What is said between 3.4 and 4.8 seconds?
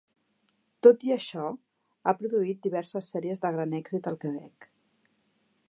de gran èxit al Quebec.